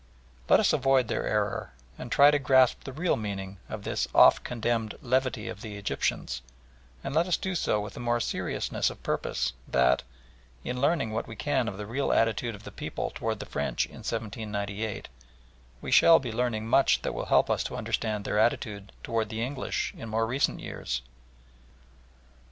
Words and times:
Let 0.49 0.59
us 0.59 0.73
avoid 0.73 1.09
their 1.09 1.27
error, 1.27 1.73
and 1.95 2.11
try 2.11 2.31
to 2.31 2.39
grasp 2.39 2.85
the 2.85 2.91
real 2.91 3.15
meaning 3.15 3.59
of 3.69 3.83
this 3.83 4.07
oft 4.15 4.43
condemned 4.43 4.95
"levity" 5.03 5.47
of 5.47 5.61
the 5.61 5.77
Egyptians, 5.77 6.41
and 7.03 7.13
let 7.13 7.27
us 7.27 7.37
do 7.37 7.53
so 7.53 7.79
with 7.79 7.93
the 7.93 7.99
more 7.99 8.19
seriousness 8.19 8.89
of 8.89 9.03
purpose 9.03 9.53
that, 9.67 10.01
in 10.63 10.81
learning 10.81 11.11
what 11.11 11.27
we 11.27 11.35
can 11.35 11.67
of 11.67 11.77
the 11.77 11.85
real 11.85 12.11
attitude 12.11 12.55
of 12.55 12.63
the 12.63 12.71
people 12.71 13.11
towards 13.13 13.39
the 13.41 13.45
French 13.45 13.85
in 13.85 13.97
1798, 13.99 15.07
we 15.81 15.91
shall 15.91 16.17
be 16.17 16.31
learning 16.31 16.65
much 16.67 17.03
that 17.03 17.13
will 17.13 17.25
help 17.25 17.51
us 17.51 17.63
to 17.65 17.75
understand 17.77 18.25
their 18.25 18.39
attitude 18.39 18.91
towards 19.03 19.29
the 19.29 19.43
English 19.43 19.93
in 19.95 20.09
more 20.09 20.25
recent 20.25 20.59
years. 20.59 21.03